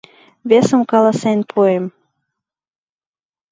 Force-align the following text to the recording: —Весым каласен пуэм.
—Весым 0.49 0.81
каласен 0.91 1.39
пуэм. 1.49 1.85